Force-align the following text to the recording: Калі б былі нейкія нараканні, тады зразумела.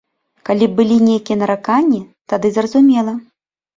Калі 0.49 0.69
б 0.69 0.77
былі 0.79 0.95
нейкія 1.09 1.37
нараканні, 1.43 2.01
тады 2.33 2.47
зразумела. 2.57 3.13